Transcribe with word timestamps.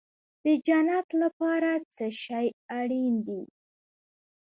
د 0.43 0.45
جنت 0.67 1.07
لپاره 1.21 1.69
څه 1.95 2.05
شی 2.23 2.47
اړین 2.79 3.15
دی؟ 3.27 3.41